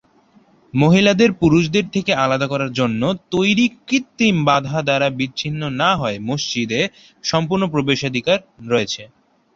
মহিলাদের 0.73 1.29
পুরুষদের 1.41 1.85
থেকে 1.91 2.11
আলাদা 2.15 2.47
করার 2.47 2.71
জন্য 2.73 3.01
তৈরি 3.31 3.65
কৃত্রিম 3.87 4.35
বাধা 4.45 4.79
দ্বারা 4.81 5.07
বিচ্ছিন্ন 5.19 5.61
না 5.81 5.91
হয়ে 5.95 6.17
মসজিদে 6.29 6.81
সম্পূর্ণ 7.23 7.63
প্রবেশাধিকার 7.73 8.37
রয়েছে। 8.67 9.01